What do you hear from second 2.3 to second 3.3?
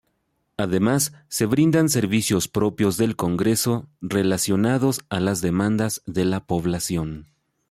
propios del